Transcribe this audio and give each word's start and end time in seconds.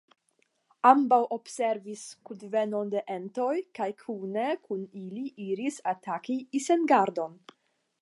Ambaŭ 0.91 1.19
observis 1.35 2.05
kunvenon 2.29 2.91
de 2.95 3.05
entoj 3.17 3.53
kaj 3.81 3.89
kune 4.01 4.49
kun 4.67 4.83
ili 5.05 5.25
iris 5.53 5.81
ataki 5.97 6.43
Isengardon. 6.63 7.43